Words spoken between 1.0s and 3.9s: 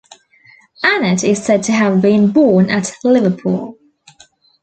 is said to have been born at Liverpool.